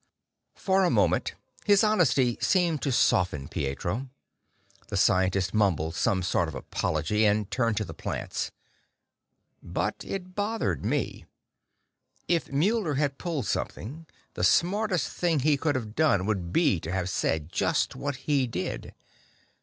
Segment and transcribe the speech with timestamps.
[0.55, 4.09] For a moment, his honesty seemed to soften Pietro.
[4.87, 8.49] The scientist mumbled some sort of apology, and turned to the plants.
[9.61, 11.25] But it bothered me;
[12.27, 16.91] if Muller had pulled something, the smartest thing he could have done would be to
[16.91, 18.95] have said just what he did.